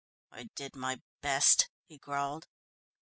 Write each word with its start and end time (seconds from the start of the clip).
"I 0.31 0.45
did 0.55 0.75
my 0.75 0.99
best," 1.21 1.69
he 1.85 1.99
growled. 1.99 2.47